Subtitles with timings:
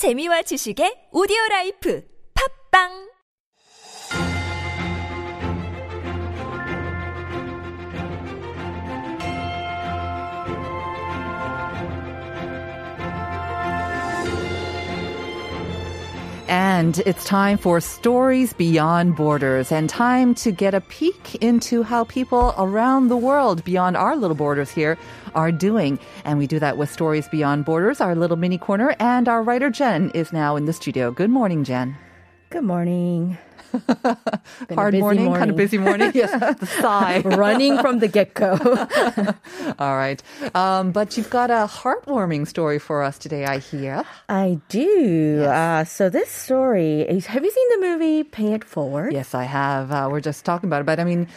[0.00, 2.00] 재미와 지식의 오디오 라이프.
[2.32, 3.09] 팝빵
[16.50, 22.02] And it's time for Stories Beyond Borders and time to get a peek into how
[22.02, 24.98] people around the world beyond our little borders here
[25.36, 26.00] are doing.
[26.24, 28.96] And we do that with Stories Beyond Borders, our little mini corner.
[28.98, 31.12] And our writer Jen is now in the studio.
[31.12, 31.96] Good morning, Jen.
[32.50, 33.38] Good morning.
[34.74, 36.12] Hard busy morning, kind of busy morning.
[36.14, 37.20] yes, the sigh.
[37.24, 38.52] Running from the get go.
[39.78, 40.22] All right.
[40.54, 44.04] Um, but you've got a heartwarming story for us today, I hear.
[44.28, 45.44] I do.
[45.44, 47.26] Uh, so this story is.
[47.26, 49.12] Have you seen the movie Pay It Forward?
[49.12, 49.92] Yes, I have.
[49.92, 50.86] Uh, we're just talking about it.
[50.86, 51.28] But I mean,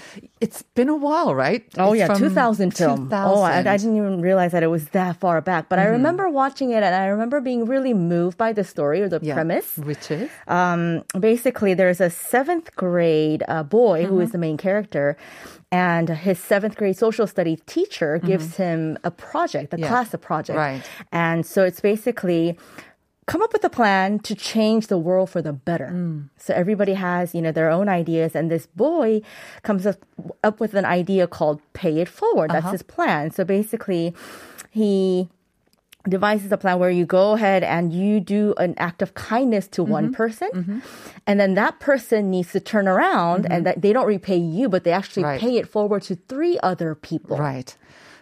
[0.44, 1.64] it's been a while, right?
[1.78, 3.06] Oh It's yeah, from 2000 film.
[3.06, 3.30] 2000.
[3.32, 5.70] Oh, I, I didn't even realize that it was that far back.
[5.70, 9.10] But I remember watching it, and I remember being really moved by the story or
[9.10, 9.34] the Yeah.
[9.38, 9.70] premise.
[9.78, 10.30] Which is?
[10.48, 15.16] um, basically there's a seventh grade uh, boy who is the main character
[15.72, 19.88] and his seventh grade social studies teacher gives him a project the Yeah.
[19.90, 20.84] class a project Right.
[21.12, 22.58] and so it's basically
[23.26, 25.92] come up with a plan to change the world for the better.
[25.94, 26.30] Mm.
[26.38, 29.22] So everybody has you know their own ideas and this boy
[29.62, 29.98] comes up,
[30.44, 32.52] up with an idea called pay it forward.
[32.52, 32.72] That's uh-huh.
[32.72, 33.32] his plan.
[33.32, 34.14] So basically
[34.70, 35.30] he
[36.08, 39.84] devises a plan where you go ahead and you do an act of kindness to
[39.84, 40.14] one mm-hmm.
[40.16, 40.80] person mm-hmm.
[41.26, 43.64] and then that person needs to turn around and mm-hmm.
[43.64, 45.40] that they don't repay you but they actually Right.
[45.40, 47.38] pay it forward to three other people.
[47.38, 47.74] Right.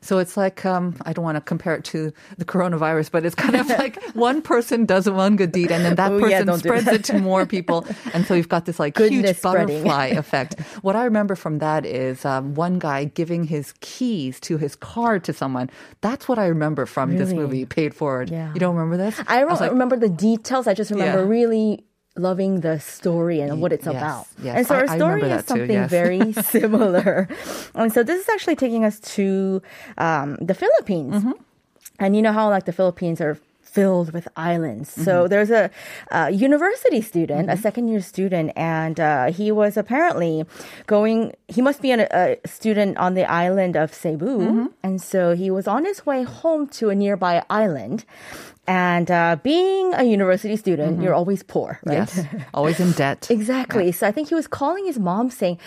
[0.03, 3.35] So it's like um, I don't want to compare it to the coronavirus, but it's
[3.35, 6.59] kind of like one person does one good deed, and then that Oh, person don't
[6.59, 6.95] spreads that.
[6.95, 10.59] it to more people, and so you've got this like Goodness huge butterfly effect.
[10.81, 15.19] What I remember from that is um, one guy giving his keys to his car
[15.19, 15.69] to someone.
[16.01, 18.29] That's what I remember from this movie, Pay It Forward.
[18.31, 18.51] Yeah.
[18.53, 19.21] You don't remember this?
[19.27, 21.27] i don't like, remember the details i just remember Yeah.
[21.27, 21.85] really
[22.17, 24.55] loving the story and what it's Yes, about yes.
[24.57, 25.89] and so our I story is too, something yes.
[25.89, 27.27] very similar
[27.73, 29.61] and so this is actually taking us to
[29.97, 31.31] um, the philippines Mm-hmm.
[31.99, 34.89] And you know how like the Philippines are filled with islands.
[34.89, 35.29] So Mm-hmm.
[35.31, 35.69] there's a,
[36.17, 40.43] uh university student, a second year student, and uh, he was apparently
[40.87, 41.33] going.
[41.47, 44.65] He must be an, a student on the island of Cebu, Mm-hmm.
[44.85, 48.03] and so he was on his way home to a nearby island.
[48.67, 51.95] And uh, being a university student, you're always poor, right?
[51.95, 53.27] yes, always in debt.
[53.29, 53.91] Exactly.
[53.91, 55.59] So I think he was calling his mom saying,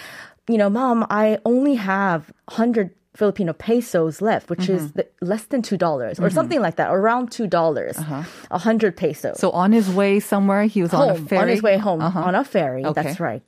[0.49, 4.97] you know, mom, I only have 100 Filipino pesos left, which is Mm-hmm.
[4.99, 9.25] the, less than $2 or something like that, around $2, dollars a 100 pesos.
[9.33, 9.39] Uh-huh.
[9.39, 11.43] So on his way somewhere, he was on a ferry.
[11.43, 12.21] on his way home, Uh-huh.
[12.29, 12.85] on a ferry.
[12.85, 13.03] Okay.
[13.03, 13.43] That's right.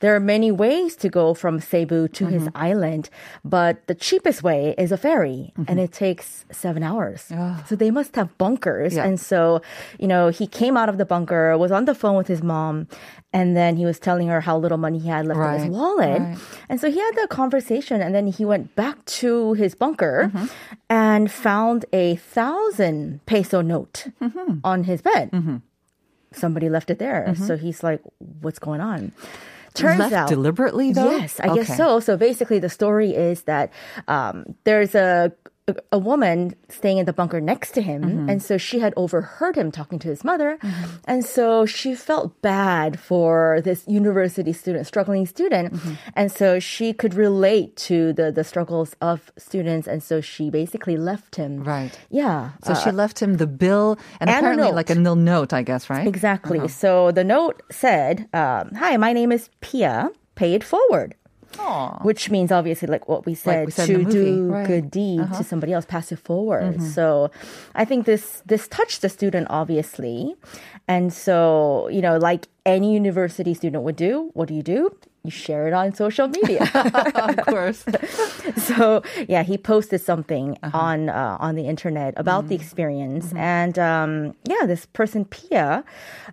[0.00, 2.56] There are many ways to go from Cebu to his Mm-hmm.
[2.70, 3.10] island,
[3.44, 5.64] but the cheapest way is a ferry, Mm-hmm.
[5.68, 7.20] and it takes seven hours.
[7.68, 8.94] So they must have bunkers.
[8.94, 9.04] Yeah.
[9.06, 9.60] And so,
[9.98, 12.88] you know, he came out of the bunker, was on the phone with his mom,
[13.32, 16.20] and then he was telling her how little money he had left in his wallet.
[16.20, 16.38] right.
[16.68, 20.46] And so he had the conversation, and then he went back to his bunker Mm-hmm.
[20.88, 24.58] and found a thousand peso note Mm-hmm.
[24.64, 25.30] on his bed
[26.32, 27.34] somebody left it there.
[27.34, 28.00] So he's like,
[28.40, 29.10] what's going on?
[29.74, 30.28] Turns Left out.
[30.28, 31.10] deliberately, though?
[31.16, 32.00] Yes, I guess so.
[32.00, 33.72] So basically, the story is that
[34.08, 35.32] um, there's a
[35.92, 38.28] a woman staying in the bunker next to him, Mm-hmm.
[38.30, 40.58] and so she had overheard him talking to his mother,
[41.04, 45.94] and so she felt bad for this university student, struggling student, Mm-hmm.
[46.14, 50.96] and so she could relate to the the struggles of students, and so she basically
[50.96, 51.62] left him.
[51.64, 51.92] Right.
[52.10, 52.50] Yeah.
[52.64, 54.74] So she left him the bill and, and apparently note.
[54.74, 56.06] like a nil note, I guess, right?
[56.06, 56.58] Exactly.
[56.58, 56.68] Uh-huh.
[56.68, 60.10] So the note said, um, "Hi, my name is Pia.
[60.34, 61.14] Pay it forward."
[61.58, 61.98] Aw.
[62.02, 64.58] Which means obviously, like what we said, we said to do right.
[64.58, 64.66] Uh-huh.
[64.66, 66.80] good deed to somebody else, pass it forward.
[66.80, 67.30] So,
[67.74, 70.34] I think this this touched the student obviously,
[70.86, 74.94] and so you know, like any university student would do, what do you do?
[75.22, 76.62] You share it on social media.
[76.74, 77.84] of course.
[78.56, 80.78] so yeah, he posted something Uh-huh.
[80.78, 82.48] on uh, on the internet about Mm-hmm.
[82.48, 85.84] the experience, and um, yeah, this person Pia.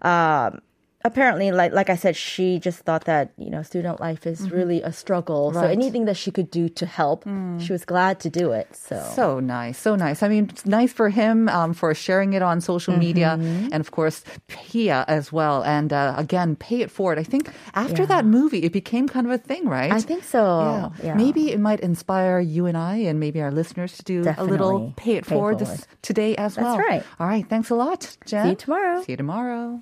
[0.03, 0.61] Um,
[1.07, 4.79] Apparently, like like I said, she just thought that you know student life is really
[4.83, 5.51] a struggle.
[5.51, 5.65] So Mm-hmm.
[5.67, 5.77] Right.
[5.77, 5.81] Mm.
[5.81, 7.23] anything that she could do to help,
[7.63, 8.67] she was glad to do it.
[8.75, 10.19] So, So nice, so nice.
[10.25, 13.71] I mean, it's nice for him um, for sharing it on social media, Mm-hmm.
[13.73, 14.17] and of course,
[14.51, 15.63] Pia as well.
[15.63, 17.17] And uh, again, pay it forward.
[17.19, 19.91] I think after that movie, it became kind of a thing, right?
[19.91, 20.43] I think so.
[20.43, 20.89] Yeah.
[21.07, 21.15] Yeah.
[21.23, 24.93] Maybe it might inspire you and I, and maybe our listeners to do a little
[24.95, 25.77] pay it Pay forward, forward.
[25.79, 26.77] this today as That's well.
[26.77, 27.03] right.
[27.19, 27.45] All right.
[27.47, 28.43] Thanks a lot, Jen.
[28.45, 29.01] See you tomorrow.
[29.03, 29.81] See you tomorrow.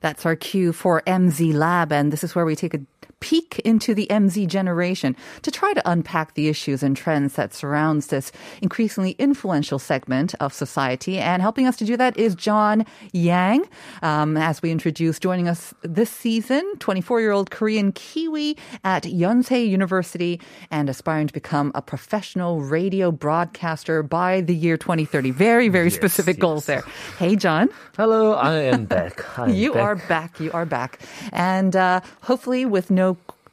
[0.00, 2.80] That's our cue for MZ Lab, and this is where we take a
[3.20, 8.08] peek into the MZ generation to try to unpack the issues and trends that surrounds
[8.08, 8.30] this
[8.62, 11.18] increasingly influential segment of society.
[11.18, 13.64] And helping us to do that is John Yang,
[14.02, 20.40] um, as we introduce joining us this season, 24-year-old Korean Kiwi at Yonsei University
[20.70, 25.30] and aspiring to become a professional radio broadcaster by the year 2030.
[25.32, 26.82] Very, very specific goals there.
[27.18, 27.68] Hey, John.
[27.96, 29.38] Hello, I am back.
[29.38, 29.82] I am You back.
[29.82, 30.40] are back.
[30.40, 31.00] You are back.
[31.32, 33.07] And uh, hopefully with no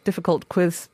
[0.05, 0.87] difficult quiz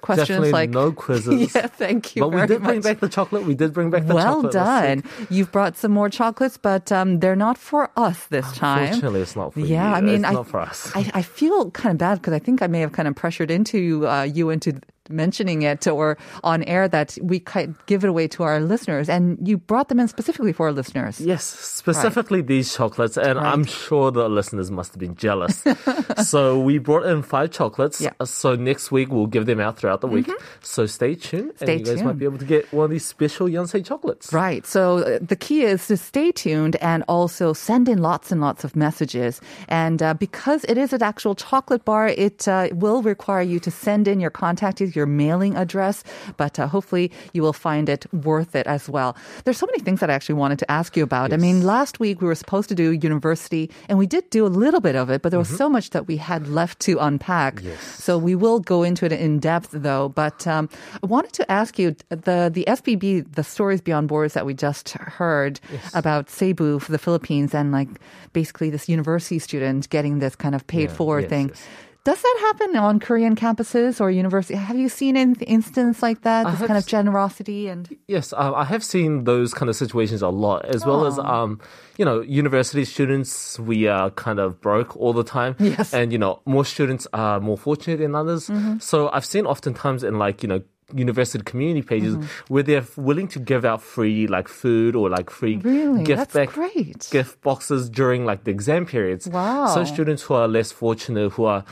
[0.00, 1.54] questions Definitely like no quizzes.
[1.54, 2.20] yeah, thank you.
[2.20, 3.44] But we did bring back the chocolate.
[3.44, 4.52] We did bring back the well chocolate.
[4.52, 5.04] done.
[5.30, 8.84] You've brought some more chocolates, but um, they're not for us this time.
[8.84, 9.66] Unfortunately, it's not for you.
[9.66, 10.90] Yeah, I mean, it's I, not for us.
[10.94, 13.50] I, I feel kind of bad because I think I may have kind of pressured
[13.50, 14.80] into uh, you into
[15.10, 17.42] mentioning it or on air that we
[17.86, 21.20] give it away to our listeners, and you brought them in specifically for our listeners.
[21.20, 25.64] Yes, specifically these chocolates, and I'm sure the listeners must have been jealous.
[26.26, 28.00] so we brought in five chocolates.
[28.00, 28.10] Yeah.
[28.10, 28.24] Mm-hmm.
[28.24, 30.30] So next week we'll give them out throughout the week.
[30.62, 33.04] So stay tuned, Stay and you guys might be able to get one of these
[33.04, 34.32] special Yonsei chocolates.
[34.32, 34.66] Right.
[34.66, 38.64] So uh, the key is to stay tuned and also send in lots and lots
[38.64, 39.40] of messages.
[39.68, 43.70] And uh, because it is an actual chocolate bar, it uh, will require you to
[43.70, 46.02] send in your contact details, your mailing address.
[46.36, 49.16] But uh, hopefully you will find it worth it as well.
[49.44, 51.32] There's so many things that I actually wanted to ask you about.
[51.32, 54.48] I mean, last week we were supposed to do university, and we did do a
[54.48, 57.60] little bit of it, but there was so much that we had left to unpack.
[57.62, 57.80] Yes.
[58.02, 60.08] So we will go into it in depth, though.
[60.08, 60.68] But um,
[61.02, 64.90] I wanted to ask you the the SBB, the stories beyond borders that we just
[64.92, 65.60] heard
[65.94, 67.88] about Cebu for the Philippines, and like
[68.32, 71.48] basically this university student getting this kind of paid Yeah, forward yes, thing.
[71.48, 71.62] yes.
[72.06, 74.54] Does that happen on Korean campuses or university?
[74.54, 76.46] Have you seen an instance like that?
[76.46, 80.22] I This kind of generosity and Yes, um, I have seen those kind of situations
[80.22, 81.58] a lot, as well as um,
[81.98, 83.58] you know, university students.
[83.58, 85.92] We are kind of broke all the time, Yes.
[85.92, 88.46] and you know, more students are more fortunate than others.
[88.46, 88.78] Mm-hmm.
[88.78, 90.62] So I've seen oftentimes in like you know
[90.94, 92.52] university community pages Mm-hmm.
[92.54, 96.04] where they're willing to give out free like food or like free Really?
[96.04, 97.08] gift That's back great.
[97.10, 99.26] gift boxes during like the exam periods.
[99.28, 99.66] Wow.
[99.66, 101.64] So students who are less fortunate, who are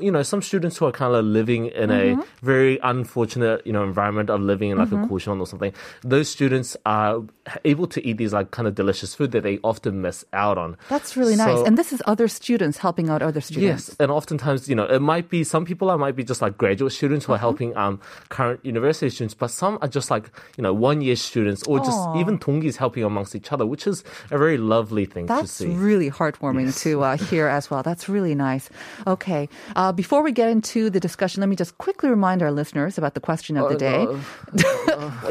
[0.00, 2.20] you know some students who are kind of living in Mm-hmm.
[2.20, 5.72] a very unfortunate you know environment of living in like a caution or something.
[6.02, 7.22] Those students are
[7.64, 10.76] able to eat these like kind of delicious food that they often miss out on.
[10.88, 11.60] that's really nice.
[11.66, 13.88] And this is other students helping out other students.
[13.90, 16.58] Yes, and oftentimes, you know, it might be some people are might be just like
[16.58, 17.46] graduate students who are Uh-huh.
[17.46, 21.62] helping um current university students, but some are just like you know one year students
[21.64, 25.34] or just even tongis helping amongst each other, which is a very lovely thing to
[25.34, 25.68] That's see.
[25.68, 27.82] really heartwarming to uh, hear as well.
[27.82, 28.70] That's really nice.
[29.06, 29.48] Okay.
[29.74, 33.14] Uh, before we get into the discussion, let me just quickly remind our listeners about
[33.14, 34.06] the question of the day.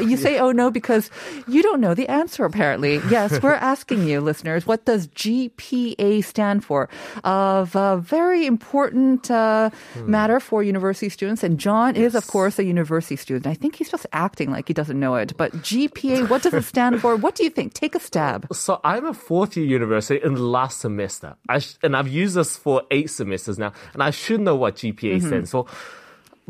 [0.04, 1.10] you say, oh no, because
[1.48, 3.00] you don't know the answer, apparently.
[3.10, 6.88] Yes, we're asking you, listeners, what does GPA stand for?
[7.24, 11.42] Of a very important uh, matter for university students.
[11.42, 13.46] And John is, of course, a university student.
[13.46, 15.36] I think he's just acting like he doesn't know it.
[15.36, 17.16] But GPA, what does it stand for?
[17.16, 17.74] What do you think?
[17.74, 18.46] Take a stab.
[18.52, 22.34] So I'm a fourth year university in the last semester, I sh- and I've used
[22.36, 25.26] this for eight semesters now, and I should know what GPA Mm-hmm.
[25.26, 25.66] stands for.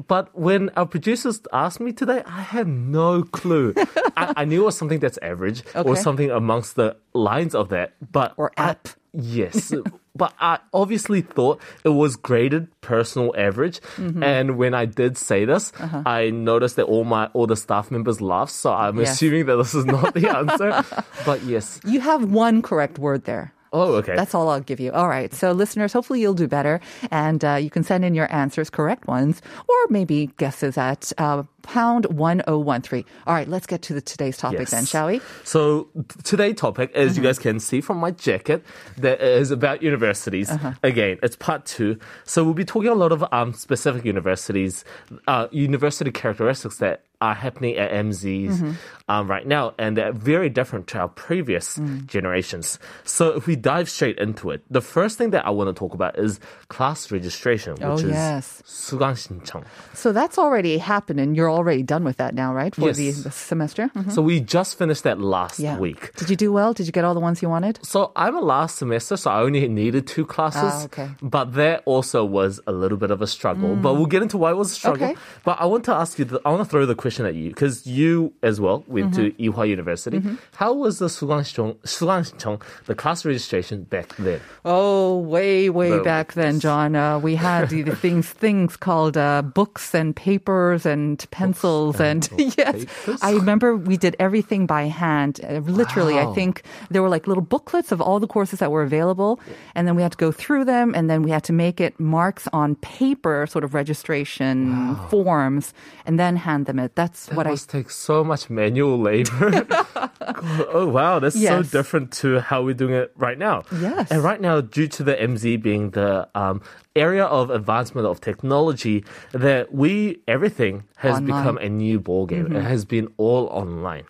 [0.09, 3.73] But when our producers asked me today, I had no clue.
[4.17, 7.95] I, I knew it was something that's average or something amongst the lines of that,
[8.13, 8.89] but Or I- app.
[9.15, 9.73] yes,
[10.17, 13.81] but I obviously thought it was graded personal average.
[13.97, 14.23] Mm-hmm.
[14.23, 15.73] And when I did say this,
[16.07, 18.53] I noticed that all my all the staff members laughed.
[18.53, 19.01] So I'm Uh-huh.
[19.03, 19.13] Yes.
[19.15, 20.85] assuming that this is not the answer.
[21.25, 23.53] but yes, You have one correct word there.
[23.73, 24.15] Oh, okay.
[24.17, 24.93] That's all I'll give you.
[24.93, 25.33] All right.
[25.35, 26.81] So, listeners, hopefully you'll do better.
[27.11, 31.43] And uh, you can send in your answers, correct ones, or maybe guesses at uh,
[31.63, 33.05] pound 1013.
[33.27, 33.49] All right.
[33.49, 34.71] Let's get to the today's topic Yes.
[34.71, 35.21] then, shall we?
[35.45, 35.89] So
[36.25, 37.23] today's topic, as Mm-hmm.
[37.23, 38.65] you guys can see from my jacket,
[38.99, 40.51] that is about universities.
[40.51, 40.73] Uh-huh.
[40.83, 41.99] Again, it's part two.
[42.25, 44.85] So we'll be talking a lot of um, specific universities,
[45.27, 48.72] uh, university characteristics that are happening at MZs Mm-hmm.
[49.08, 52.08] um, right now, and they're very different to our previous Mm.
[52.10, 52.80] generations.
[53.06, 55.94] So if we dive straight into it, the first thing that I want to talk
[55.94, 56.40] about is
[56.74, 58.63] class registration, which Oh, is yes.
[58.66, 59.62] 수강 신청.
[59.94, 62.74] So, that's already happened, and you're already done with that now, right?
[62.74, 63.22] For the, Yes.
[63.22, 63.92] the semester?
[63.94, 64.10] Mhm.
[64.18, 65.78] So we just finished that last Yeah.
[65.78, 66.10] week.
[66.18, 66.74] Did you do well?
[66.74, 67.78] Did you get all the ones you wanted?
[67.86, 70.74] So I'm a last semester, so I only needed two classes.
[70.74, 71.10] Ah, okay.
[71.22, 73.78] But that also was a little bit of a struggle.
[73.78, 75.13] But we'll get into why it was a struggle.
[75.13, 75.22] Okay.
[75.46, 77.51] But I want to ask you, the, I want to throw the question at you
[77.51, 79.37] because you as well went mm-hmm.
[79.39, 80.19] to Ewha University.
[80.19, 80.35] Mm-hmm.
[80.57, 84.41] How was the Sulanchong, Sulanchong, the class registration back then?
[84.65, 86.97] Oh, way, way the, back then, John.
[86.97, 92.57] Uh, we had the things things called uh, books and papers and pencils and, and
[92.59, 93.21] yes, papers?
[93.23, 95.39] I remember we did everything by hand.
[95.45, 96.33] Uh, literally, wow.
[96.33, 99.39] I think there were like little booklets of all the courses that were available,
[99.77, 102.01] and then we had to go through them, and then we had to make it
[102.01, 105.07] marks on paper, sort of registration wow.
[105.09, 105.73] forms,
[106.05, 107.50] and then hand them at that's That what I.
[107.50, 109.50] must take so much manual labor.
[109.62, 110.11] God,
[110.73, 113.62] oh wow, that's so different to how we're doing it right now.
[113.81, 114.11] Yes.
[114.11, 116.62] And right now, due to the MZ being the um,
[116.97, 121.26] area of advancement of technology, that we everything has Online.
[121.26, 122.47] become a new ball game.
[122.47, 122.57] Mm-hmm.
[122.57, 124.05] It has been all online.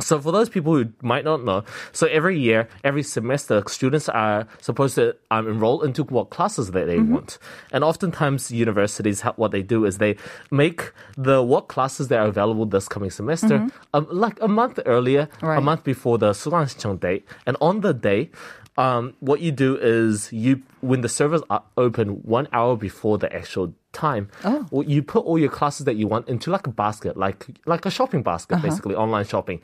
[0.00, 4.46] So for those people who might not know, so every year, every semester, students are
[4.60, 7.14] supposed to um, enroll into what classes that they mm-hmm.
[7.14, 7.38] want.
[7.72, 10.16] And oftentimes universities, what they do is they
[10.52, 13.68] make the what classes that are available this coming semester, mm-hmm.
[13.92, 15.58] um, like a month earlier, right.
[15.58, 17.26] a month before the Sulanxiong date.
[17.44, 18.30] And on the day,
[18.76, 23.34] um, what you do is you, when the servers are open one hour before the
[23.34, 24.66] actual time, Oh.
[24.70, 27.86] well, you put all your classes that you want into like a basket, like like
[27.86, 28.66] a shopping basket, Uh-huh.
[28.68, 29.60] basically online shopping.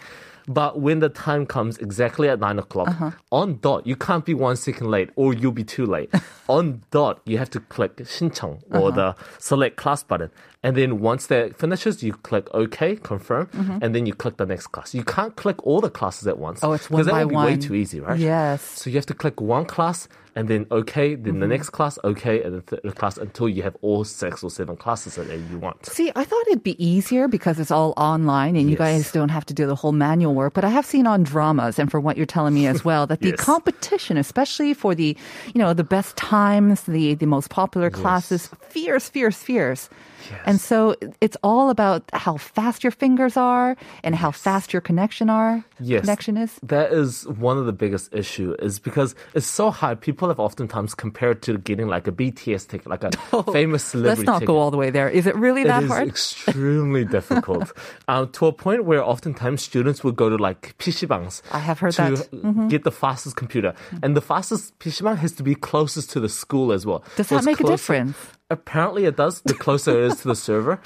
[0.46, 3.10] But when the time comes exactly at nine o'clock Uh-huh.
[3.32, 6.10] on dot, you can't be one second late, or you'll be too late.
[6.48, 8.90] on dot, you have to click 신청 or Uh-huh.
[8.90, 10.30] the select class button,
[10.62, 13.48] and then once that finishes, you click OK, confirm,
[13.82, 14.94] and then you click the next class.
[14.94, 16.60] You can't click all the classes at once.
[16.60, 16.70] Mm-hmm.
[16.70, 18.18] Oh, it's one because that by would be way too easy, right?
[18.18, 18.60] Yes.
[18.62, 21.40] So you have to click one class and then OK, then Mm-hmm.
[21.40, 24.76] the next class OK, and the third class until you have all six or seven
[24.76, 25.86] classes that you want.
[25.86, 29.46] See, I thought it'd be easier because it's all online and you guys don't have
[29.46, 30.54] to do the whole manual work.
[30.54, 33.20] But I have seen on dramas and for what you're telling me as well that
[33.20, 33.40] the Yes.
[33.40, 35.16] competition, especially for the,
[35.54, 39.88] you know, the best times, the the most popular classes, fierce, fierce, fierce.
[40.30, 40.40] Yes.
[40.46, 45.28] And so it's all about how fast your fingers are and how fast your connection
[45.28, 45.62] are.
[45.80, 46.00] Yes.
[46.00, 46.58] Connection is.
[46.62, 50.00] That is one of the biggest issue is because it's so hard.
[50.00, 53.10] People have oftentimes compared to getting like a BTS ticket, like a
[53.52, 54.18] famous celebrity.
[54.20, 54.46] Let's not ticket.
[54.48, 55.08] go all the way there.
[55.08, 56.02] Is it really It that hard?
[56.08, 57.72] It is extremely difficult.
[58.08, 61.42] Um, to a point where oftentimes students would go to like PCbangs.
[61.52, 62.30] I have heard to that.
[62.30, 62.68] Mm-hmm.
[62.68, 63.74] get the fastest computer.
[64.02, 67.04] And the fastest PCbang has to be closest to the school as well.
[67.16, 68.16] Does So that make a difference?
[68.50, 70.78] Apparently it does, the closer it is to the server.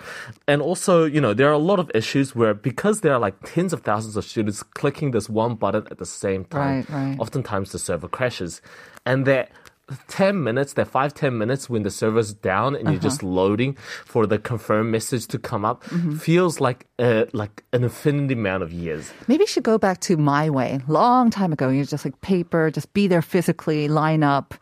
[0.46, 3.34] And also, you know, there are a lot of issues where because there are like
[3.44, 7.16] tens of thousands of students clicking this one button at the same time, Right, right.
[7.18, 8.62] oftentimes the server crashes.
[9.10, 9.50] And that
[10.08, 13.08] 10 minutes, that five ten minutes when the server's down and you're Uh-huh.
[13.10, 13.72] just loading
[14.04, 16.16] for the confirm message to come up Mm-hmm.
[16.16, 19.04] feels like a, like an infinity amount of years.
[19.28, 20.80] Maybe you should go back to my way.
[20.88, 24.54] Long time ago, you're just like paper, just be there physically, line up.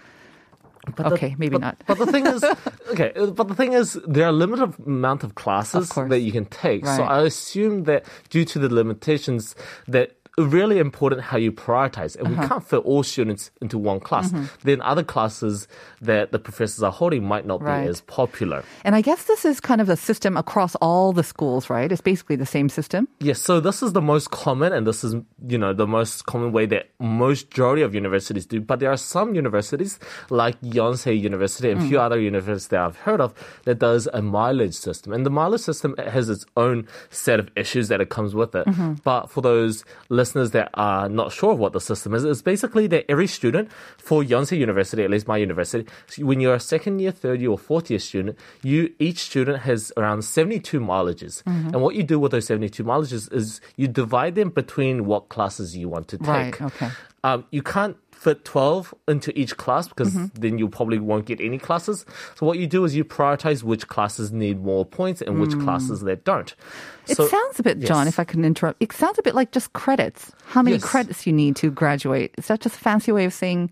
[0.95, 1.77] the- okay, maybe but, not.
[1.89, 2.45] But the thing is,
[2.95, 6.21] okay, uh, but the thing is, there are a limited amount of classes Of that
[6.21, 6.87] you can take.
[6.87, 9.57] So I assume that due to the limitations,
[9.89, 12.43] that really important how you prioritize, and Uh-huh.
[12.43, 14.31] we can't fit all students into one class.
[14.31, 14.45] Mm-hmm.
[14.65, 15.67] Then other classes
[16.03, 17.85] that the professors are holding might not Right.
[17.85, 18.63] be as popular.
[18.85, 21.91] And I guess this is kind of a system across all the schools, right?
[21.91, 23.09] It's basically the same system.
[23.21, 25.15] Yes, so this is the most common, and this is
[25.49, 28.61] you know the most common way that most majority of universities do.
[28.61, 32.97] But there are some universities like Yonsei University and a few other universities that I've
[32.97, 33.33] heard of
[33.65, 37.89] that does a mileage system, and the mileage system has its own set of issues
[37.89, 38.67] that it comes with it.
[39.05, 42.87] But for those listeners that are not sure of what the system is, it's basically
[42.89, 45.87] that every student for Yonsei University, at least my university,
[46.19, 49.93] when you're a second year, third year, or fourth year student, you each student has
[49.97, 51.43] around 72 mileages.
[51.47, 55.77] And what you do with those 72 mileages is you divide them between what classes
[55.77, 56.63] you want to Right, take.
[56.63, 56.89] okay.
[57.25, 60.41] Um, you can't fit 12 into each class because Mm-hmm.
[60.41, 62.05] then you probably won't get any classes.
[62.35, 66.01] So what you do is you prioritize which classes need more points and which classes
[66.01, 66.55] that don't.
[66.57, 67.11] Mm.
[67.11, 69.53] It So- sounds a bit, John, if I can interrupt, it sounds a bit like
[69.53, 70.33] just credits.
[70.47, 70.85] How many Yes.
[70.85, 72.35] credits you need to graduate?
[72.39, 73.71] Is that just a fancy way of saying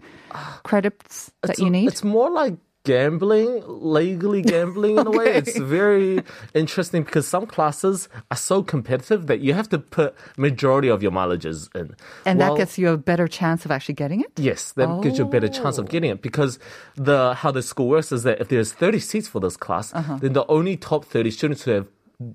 [0.62, 1.88] credits that It's you need?
[1.88, 5.26] It's more like gambling, legally gambling in a way.
[5.34, 6.22] It's very
[6.54, 11.10] interesting because some classes are so competitive that you have to put majority of your
[11.10, 11.96] mileages in.
[12.26, 14.30] and that gets you a better chance of actually getting it?
[14.36, 16.58] Yes, that gives you a better chance of getting it because
[16.94, 20.18] the how the school works is that if there's 30 seats for this class, Uh-huh.
[20.20, 21.86] then the only top 30 students who have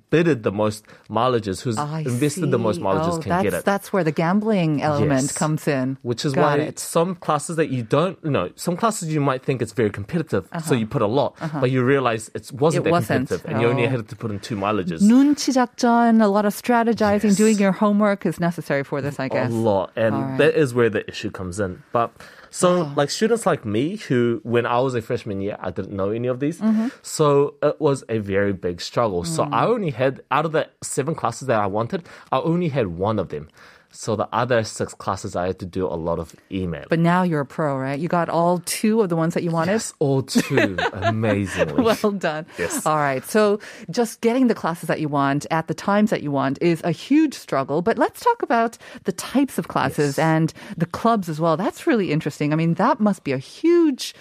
[0.08, 2.82] bidded the most mileages, who's I invested the most see.
[2.82, 3.64] mileages, oh, can that's, get it.
[3.66, 5.32] That's where the gambling element Yes.
[5.32, 5.98] comes in.
[6.00, 6.78] Which is Got why it.
[6.78, 10.48] some classes that you don't, you know, some classes you might think it's very competitive,
[10.64, 12.80] so you put a lot, but you realize it wasn't Uh-huh.
[12.80, 13.28] It that wasn't.
[13.28, 13.90] competitive, and you only Oh.
[13.90, 15.02] had to put in two mileages.
[15.02, 17.36] 눈치 작전, a lot of strategizing, Yes.
[17.36, 19.52] doing your homework is necessary for this, I a guess.
[19.52, 20.38] lot and All right.
[20.38, 22.10] that is where the issue comes in but
[22.51, 26.09] so like students like me who when i was a freshman year i didn't know
[26.09, 26.87] any of these Mm-hmm.
[27.01, 29.53] so it was a very big struggle so Mm.
[29.53, 33.19] i only had out of the seven classes that i wanted i only had one
[33.19, 33.47] of them
[33.91, 37.23] so the other six classes i had to do a lot of email But now
[37.23, 37.99] you're a pro, right?
[37.99, 39.71] You got all two of the ones that you wanted?
[39.73, 42.45] yes, all two amazingly well done.
[42.57, 42.85] Yes.
[42.85, 43.23] All right.
[43.25, 46.81] So just getting the classes that you want at the times that you want is
[46.83, 47.81] a huge struggle.
[47.81, 50.19] But let's talk about the types of classes Yes.
[50.19, 51.57] and the clubs as well.
[51.57, 52.53] That's really interesting.
[52.53, 54.13] I mean, that must be a huge,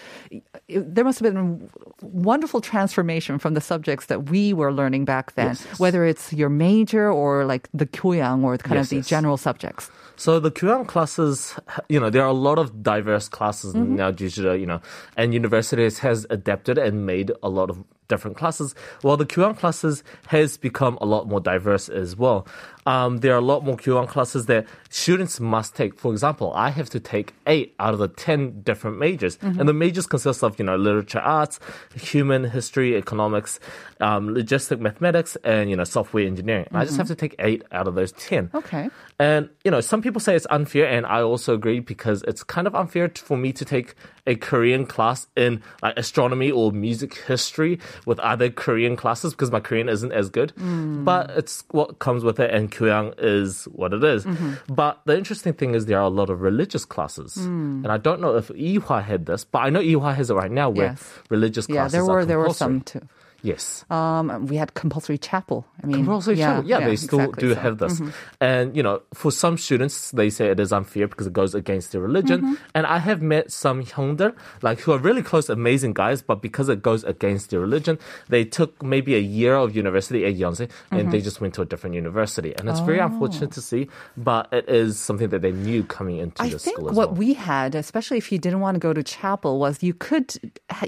[0.68, 5.34] there must have been a wonderful transformation from the subjects that we were learning back
[5.34, 5.78] then, Yes.
[5.78, 9.90] whether it's your major or like the 교양 or kind of the general subjects.
[10.16, 11.54] So the QM classes,
[11.88, 13.96] you know, there are a lot of diverse classes Mm-hmm.
[13.96, 14.80] now due to, you know,
[15.16, 18.74] and universities has adapted and made a lot of different classes.
[19.02, 22.46] While the QM classes has become a lot more diverse as well.
[22.86, 25.98] Um, there are a lot more QM classes that students must take.
[25.98, 29.36] For example, I have to take eight out of the 10 different majors.
[29.36, 29.60] Mm-hmm.
[29.60, 31.60] And the majors consist of, you know, literature arts,
[31.94, 33.60] human history, economics,
[34.00, 36.66] um, logistic mathematics, and, you know, software engineering.
[36.72, 38.48] I just have to take eight out of those 10.
[38.48, 38.56] Mm-hmm.
[38.56, 38.88] Okay.
[39.18, 42.66] And, you know, some people say it's unfair, and I also agree because it's kind
[42.66, 47.80] of unfair for me to take a Korean class in like astronomy or music history
[48.06, 50.50] with other Korean classes because my Korean isn't as good.
[50.52, 51.04] Hmm.
[51.04, 54.24] But it's what comes with it, and Kyung is what it is.
[54.24, 54.74] Mm-hmm.
[54.74, 57.34] But the interesting thing is there are a lot of religious classes.
[57.34, 57.82] Hmm.
[57.84, 60.50] And I don't know if Ewha had this, but I know Ewha has it right
[60.50, 61.12] now where Yes.
[61.30, 63.00] religious Yeah, classes there were there were some too.
[63.42, 63.84] Yes.
[63.88, 65.64] Um, we had compulsory chapel.
[65.82, 66.64] I mean, Compulsory chapel.
[66.68, 67.60] Yeah, they still exactly do so.
[67.60, 68.00] have this.
[68.00, 68.12] Mhm.
[68.40, 71.92] And, you know, for some students, they say it is unfair because it goes against
[71.92, 72.40] their religion.
[72.42, 72.54] Mm-hmm.
[72.74, 76.68] And I have met some hyungder, like who are really close, amazing guys, but because
[76.68, 77.98] it goes against their religion,
[78.28, 81.10] they took maybe a year of university at Yonsei and Mm-hmm.
[81.10, 82.54] they just went to a different university.
[82.58, 82.84] And it's Oh.
[82.90, 86.58] very unfortunate to see, but it is something that they knew coming into I the
[86.58, 87.18] think school as what well.
[87.22, 90.34] we had, especially if you didn't want to go to chapel, was you could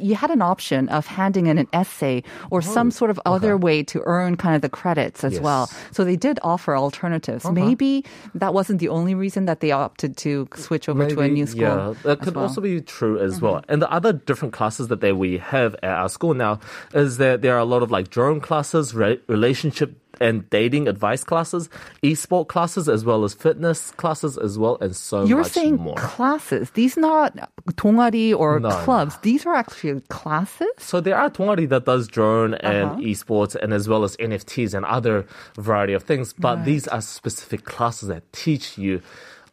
[0.02, 3.56] you had an option of handing in an essay or some oh, sort of other
[3.56, 5.42] way to earn kind of the credits as Oh, Yes.
[5.42, 5.64] well.
[5.92, 7.44] So they did offer alternatives.
[7.50, 11.46] Maybe that wasn't the only reason that they opted to switch over to a new
[11.46, 11.62] school.
[11.62, 12.48] Yeah, that could well.
[12.48, 13.44] also be true as mm-hmm.
[13.44, 13.64] well.
[13.68, 16.60] And the other different classes that they, we have at our school now
[16.94, 21.25] is that there are a lot of like drone classes, re- relationship and dating advice
[21.25, 21.67] classes,
[22.01, 25.95] e-sport classes, as well as fitness classes as well, and so You're much saying more.
[25.95, 26.71] classes.
[26.71, 27.35] These not
[27.75, 29.17] 동아리 or No, clubs.
[29.23, 30.71] These are actually classes.
[30.77, 33.01] So there are Tongari that does drone and Uh-huh.
[33.03, 35.25] esports and as well as NFTs and other
[35.59, 36.31] variety of things.
[36.31, 39.01] But these are specific classes that teach you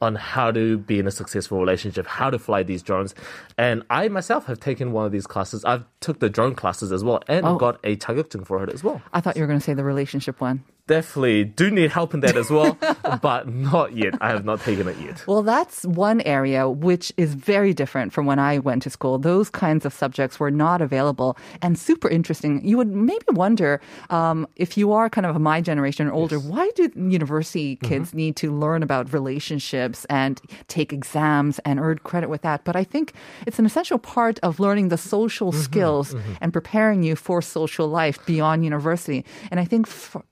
[0.02, 3.16] on how to be in a successful relationship, how to fly these drones.
[3.58, 5.64] And I myself have taken one of these classes.
[5.66, 7.58] I've took the drone classes as well and oh.
[7.58, 9.02] got a taguktung for it as well.
[9.14, 10.64] I thought you were going to say the relationship one.
[10.88, 12.78] Definitely do need help in that as well,
[13.22, 14.16] but not yet.
[14.22, 15.24] I have not taken it yet.
[15.28, 19.20] Well, that's one area which is very different from when I went to school.
[19.20, 22.66] Those kinds of subjects were not available and super interesting.
[22.66, 26.72] You would maybe wonder um, if you are kind of my generation or older, why
[26.76, 27.88] do university mm-hmm.
[27.88, 32.64] kids need to learn about relationships and take exams and earn credit with that?
[32.64, 33.14] But I think
[33.46, 35.62] it's an essential part of learning the social mm-hmm.
[35.62, 36.34] skills mm-hmm.
[36.40, 39.26] and preparing you for social life beyond university.
[39.52, 39.88] And I think.
[39.88, 40.24] For,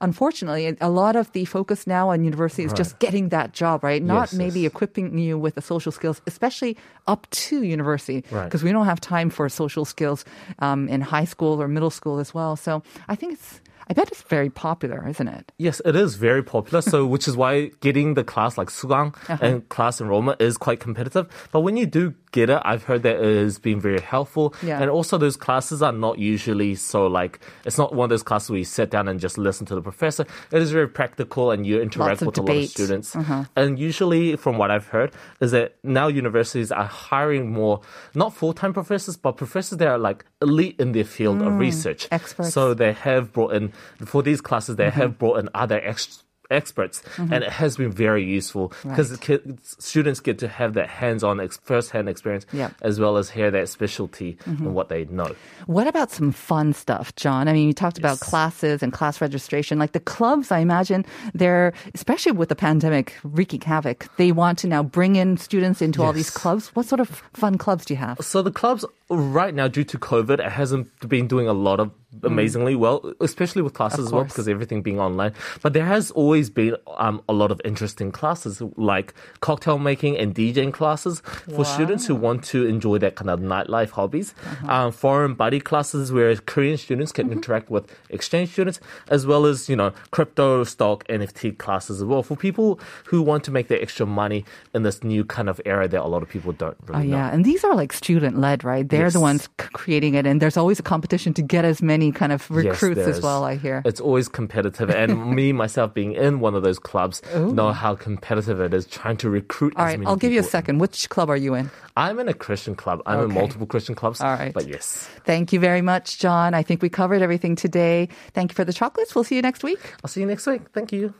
[0.00, 4.02] Unfortunately, a lot of the focus now on university is just getting that job, right?
[4.02, 4.70] Not Yes, maybe yes.
[4.72, 8.44] equipping you with the social skills, especially up to university, Right.
[8.44, 10.24] because we don't have time for social skills
[10.58, 12.56] um, in high school or middle school as well.
[12.56, 15.52] So I think it's, I bet it's very popular, isn't it?
[15.58, 16.82] Yes, it is very popular.
[16.82, 19.38] So, which is why getting the class like sugang Uh-huh.
[19.40, 21.26] and class enrollment is quite competitive.
[21.52, 22.60] But when you do get it.
[22.64, 24.54] I've heard that it has been very helpful.
[24.62, 24.80] Yeah.
[24.80, 28.50] And also those classes are not usually so like it's not one of those classes
[28.50, 30.26] where you sit down and just listen to the professor.
[30.50, 33.14] It is very practical and you interact with a lot of students.
[33.14, 33.44] Uh-huh.
[33.54, 37.80] And usually from what I've heard is that now universities are hiring more
[38.14, 42.04] not full-time professors but professors that are like elite in their field of research.
[42.08, 42.50] Mm, experts.
[42.50, 42.60] Mm-hmm.
[42.60, 43.72] So they have brought in
[44.04, 48.24] for these classes they have brought in other ex- experts and it has been very
[48.24, 49.48] useful because Right.
[49.78, 52.70] students get to have that hands-on ex- first-hand experience Yep.
[52.70, 52.86] Mm-hmm.
[52.86, 55.34] as well as hear that specialty and what they know
[55.66, 57.48] What about some fun stuff, John?
[57.48, 59.78] I mean, you talked about classes and class registration.
[59.78, 64.66] Like the clubs, I imagine they're, especially with the pandemic wreaking havoc, they want to
[64.66, 66.68] now bring in students into all these clubs.
[66.74, 68.18] What sort of fun clubs do you have?
[68.20, 71.90] So the clubs right now, due to COVID, it hasn't been doing a lot of
[72.22, 74.06] amazingly well, especially with classes Mm.
[74.06, 75.32] As well because everything being online.
[75.62, 80.34] But there has always been um, a lot of interesting classes like cocktail making and
[80.34, 81.20] DJing classes
[81.54, 84.34] for students who want to enjoy that kind of nightlife hobbies.
[84.44, 84.72] Uh-huh.
[84.72, 87.32] Um, foreign buddy classes where Korean students can Mm-hmm.
[87.38, 92.22] interact with exchange students, as well as you know crypto, stock, NFT classes as well
[92.22, 94.44] for people who want to make their extra money
[94.74, 97.16] in this new kind of era that a lot of people don't Oh, really know.
[97.18, 97.32] yeah.
[97.32, 98.86] And these are like student led, right?
[98.88, 100.26] They're the ones creating it.
[100.26, 103.44] And there's always a competition to get as many kind of recruits Yes, as well.
[103.44, 103.82] I hear.
[103.84, 104.90] It's always competitive.
[104.90, 109.18] And me, myself, being in one of those clubs, know how competitive it is trying
[109.18, 109.98] to recruit All as right.
[110.00, 110.78] many I'll give you a second.
[110.78, 111.70] Which club are you in?
[111.96, 113.02] I'm in a Christian club.
[113.06, 114.20] I'm in multiple Christian clubs.
[114.20, 114.52] All right.
[114.52, 115.08] But yes.
[115.24, 116.54] Thank you very much, John.
[116.54, 118.08] I think we covered everything today.
[118.32, 119.14] Thank you for the chocolates.
[119.14, 119.78] We'll see you next week.
[120.02, 120.62] I'll see you next week.
[120.72, 121.12] Thank you.